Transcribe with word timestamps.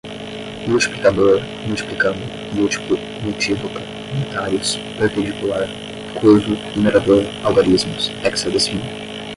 multiplicador, 0.67 1.39
multiplicando, 1.67 2.17
múltiplo, 2.55 2.97
multívoca, 3.23 3.79
monetários, 4.11 4.75
perpendicular, 4.97 5.67
curva, 6.19 6.57
numerador, 6.75 7.23
algarismos, 7.43 8.09
hexadecimal 8.25 8.81